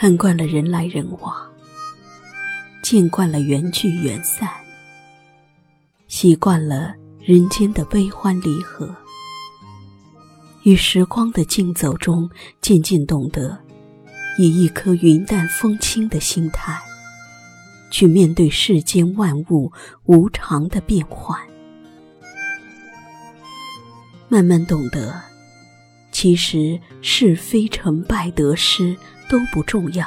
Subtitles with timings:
[0.00, 1.46] 看惯了人来人往，
[2.82, 4.48] 见惯了缘聚缘散，
[6.08, 8.96] 习惯了人间的悲欢离合，
[10.62, 12.30] 与时光的竞走中，
[12.62, 13.58] 渐渐懂得
[14.38, 16.80] 以一颗云淡风轻的心态，
[17.90, 19.70] 去面对世间万物
[20.04, 21.38] 无常的变幻，
[24.30, 25.14] 慢慢懂得。
[26.10, 28.96] 其实是非成败得失
[29.30, 30.04] 都不重要，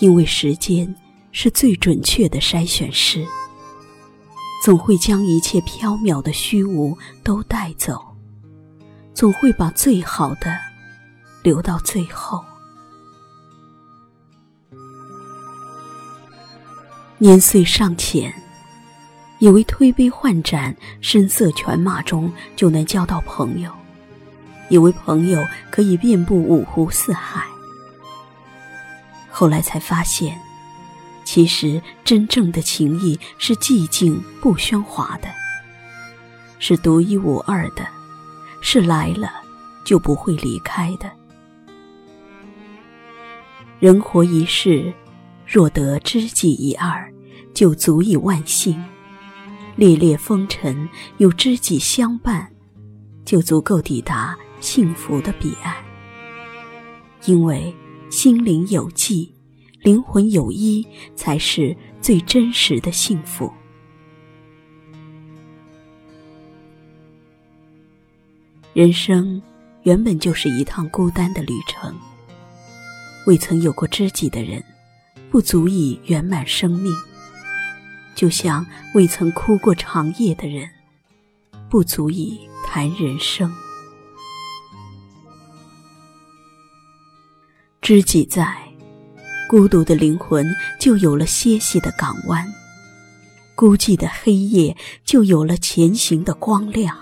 [0.00, 0.92] 因为时间
[1.30, 3.24] 是最准确的筛选师，
[4.64, 8.02] 总会将一切缥缈的虚无都带走，
[9.14, 10.58] 总会把最好的
[11.44, 12.44] 留到最后。
[17.18, 18.34] 年岁尚浅，
[19.38, 23.70] 以为推杯换盏、声色犬马中就能交到朋友。
[24.68, 27.44] 以为朋友可以遍布五湖四海，
[29.32, 30.38] 后来才发现，
[31.24, 35.28] 其实真正的情谊是寂静不喧哗的，
[36.58, 37.84] 是独一无二的，
[38.60, 39.32] 是来了
[39.84, 41.10] 就不会离开的。
[43.80, 44.92] 人活一世，
[45.46, 47.12] 若得知己一二，
[47.52, 48.80] 就足以万幸；
[49.74, 52.48] 烈烈风尘，有知己相伴，
[53.24, 54.36] 就足够抵达。
[54.60, 55.74] 幸福的彼岸，
[57.24, 57.74] 因为
[58.12, 59.32] 心灵有寄，
[59.80, 63.50] 灵魂有依，才是最真实的幸福。
[68.74, 69.40] 人生
[69.84, 71.98] 原本就是一趟孤单的旅程，
[73.26, 74.62] 未曾有过知己的人，
[75.30, 76.92] 不足以圆满生命；
[78.14, 80.68] 就像未曾哭过长夜的人，
[81.70, 83.50] 不足以谈人生。
[87.82, 88.56] 知己在，
[89.48, 90.46] 孤独的灵魂
[90.78, 92.46] 就有了歇息的港湾；
[93.56, 96.96] 孤寂的黑夜就有了前行的光亮。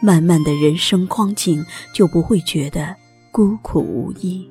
[0.00, 1.62] 漫漫的人生光景
[1.92, 2.96] 就不会觉得
[3.30, 4.48] 孤苦无依。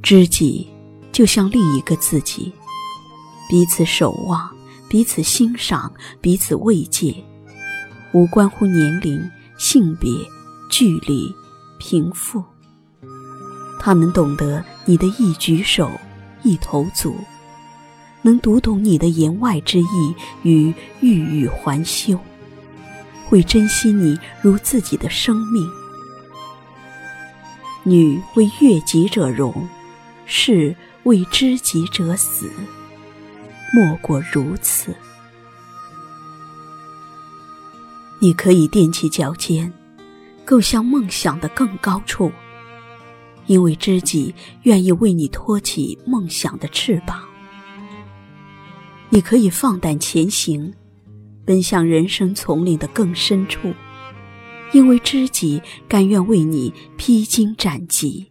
[0.00, 0.70] 知己
[1.10, 2.52] 就像另一个自己，
[3.50, 4.48] 彼此守望，
[4.88, 7.12] 彼此欣赏，彼此慰藉。
[8.14, 10.08] 无关乎年龄、性别、
[10.70, 11.34] 距离、
[11.78, 12.42] 贫富。
[13.80, 15.90] 他能懂得你的一举手、
[16.44, 17.16] 一投足，
[18.22, 20.14] 能读懂你的言外之意
[20.44, 22.16] 与欲语还休，
[23.26, 25.68] 会珍惜你如自己的生命。
[27.82, 29.68] 女为悦己者容，
[30.24, 32.48] 士为知己者死，
[33.74, 34.94] 莫过如此。
[38.24, 39.70] 你可以踮起脚尖，
[40.46, 42.32] 够向梦想的更高处，
[43.48, 47.22] 因为知己愿意为你托起梦想的翅膀。
[49.10, 50.72] 你可以放胆前行，
[51.44, 53.74] 奔向人生丛林的更深处，
[54.72, 58.24] 因为知己甘愿为你披荆斩棘。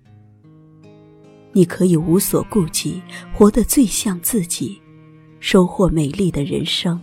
[1.52, 3.00] 你可以无所顾忌，
[3.32, 4.82] 活得最像自己，
[5.40, 7.00] 收获美丽的人生。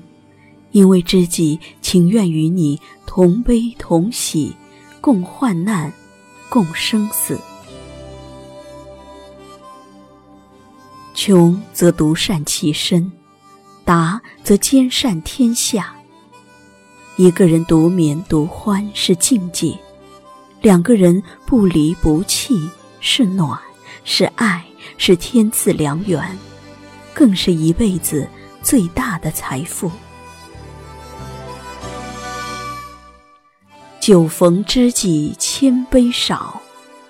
[0.72, 4.54] 因为知己情愿与你同悲同喜，
[5.00, 5.92] 共患难，
[6.48, 7.38] 共生死。
[11.14, 13.10] 穷则独善其身，
[13.84, 15.94] 达则兼善天下。
[17.16, 19.76] 一个人独眠独欢是境界，
[20.62, 22.70] 两个人不离不弃
[23.00, 23.58] 是暖，
[24.04, 24.64] 是爱，
[24.97, 26.22] 是天赐良缘，
[27.12, 28.26] 更是一辈子
[28.62, 29.91] 最大的财富。
[34.10, 36.61] 酒逢知己千杯少，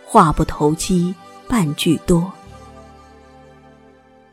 [0.04, 1.14] 话不投机
[1.48, 2.30] 半句多。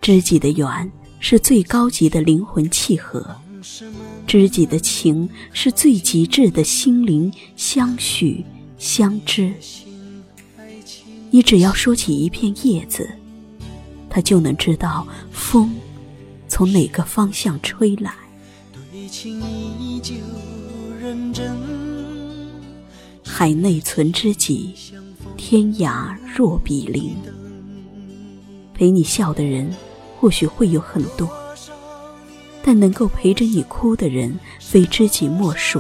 [0.01, 0.91] 知己的缘
[1.21, 3.25] 是最高级的灵魂契合，
[4.27, 8.43] 知己的情是最极致的心灵相许
[8.77, 9.53] 相知。
[11.31, 13.09] 你只要说起一片叶子，
[14.09, 15.73] 他就能知道风
[16.49, 18.13] 从哪个方向吹来。
[18.91, 19.39] 对情
[19.79, 20.15] 依旧
[20.99, 21.76] 认真。
[23.39, 24.73] 海内存知己，
[25.37, 27.15] 天涯若比邻。
[28.73, 29.71] 陪你笑的人，
[30.19, 31.29] 或许会有很多，
[32.63, 35.79] 但能够陪着你哭的人，非知己莫属。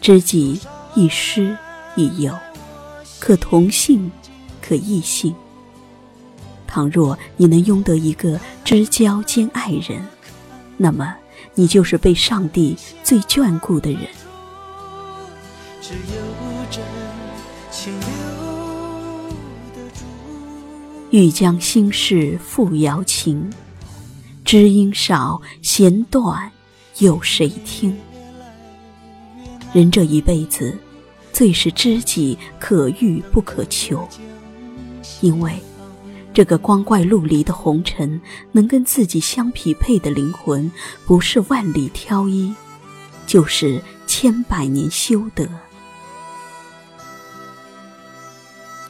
[0.00, 0.60] 知己
[0.94, 1.56] 亦师
[1.96, 2.32] 亦友，
[3.18, 4.08] 可同性，
[4.62, 5.34] 可异性。
[6.68, 10.06] 倘若你能拥得一个知交兼爱人，
[10.76, 11.16] 那么
[11.56, 14.02] 你就是被上帝最眷顾的人。
[15.80, 16.00] 只有
[16.70, 16.82] 真
[17.70, 18.06] 情留
[19.74, 20.04] 得住。
[21.10, 23.48] 欲将心事付瑶琴，
[24.44, 26.50] 知音少，弦断，
[26.98, 27.94] 有谁听？
[29.72, 30.76] 人这一辈子，
[31.32, 34.08] 最是知己可遇不可求，
[35.20, 35.52] 因为。
[36.34, 38.20] 这个光怪陆离的红尘，
[38.52, 40.70] 能跟自己相匹配的灵魂，
[41.06, 42.54] 不是万里挑一，
[43.26, 45.48] 就是千百年修得。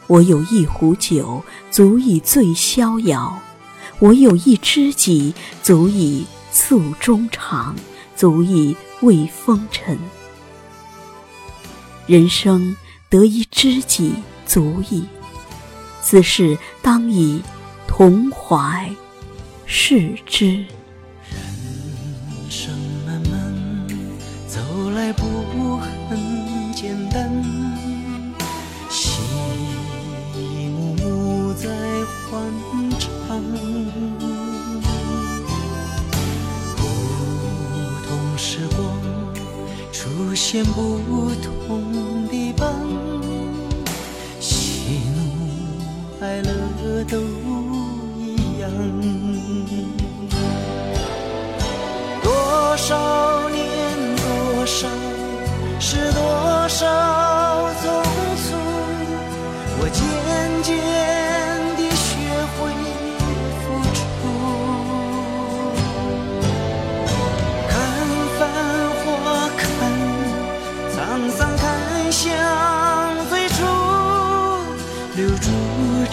[0.06, 3.41] 我有一壶酒，足以醉逍遥；
[3.99, 7.75] 我有一知己，足以诉衷肠，
[8.14, 9.99] 足以慰风尘。
[12.06, 12.76] 人生
[13.08, 14.12] 得一知己，
[14.47, 15.05] 足矣。
[16.00, 17.43] 此事当以
[17.88, 18.88] 同怀
[19.64, 20.47] 视之。
[20.47, 20.67] 人
[22.49, 22.73] 生
[23.05, 23.88] 漫漫，
[24.47, 24.61] 走
[24.91, 25.25] 来不
[26.09, 27.95] 很简单。
[32.31, 32.43] 欢
[32.99, 33.08] 唱，
[36.76, 36.81] 不
[38.06, 38.78] 同时光
[39.93, 40.99] 出现不
[41.43, 42.75] 同的伴。
[44.40, 45.19] 喜怒
[46.20, 46.49] 哀乐
[47.05, 47.14] 都
[48.19, 48.64] 一样。
[52.23, 52.26] 多
[52.76, 53.64] 少年，
[54.17, 54.88] 多少
[55.78, 56.20] 是多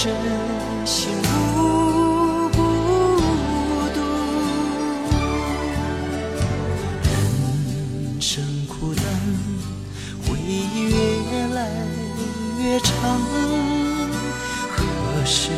[0.03, 0.11] 真
[0.85, 2.57] 心不孤
[3.93, 3.97] 独，
[7.05, 7.09] 人
[8.19, 9.05] 生苦短，
[10.27, 10.51] 回忆
[11.31, 11.69] 越来
[12.59, 12.91] 越长，
[14.75, 15.51] 何时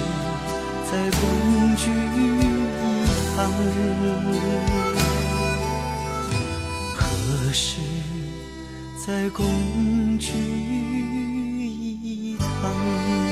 [0.92, 2.22] 再共聚一
[3.36, 3.52] 堂？
[6.96, 7.82] 何时
[9.08, 9.44] 再共
[10.20, 10.30] 聚
[11.98, 13.25] 一堂？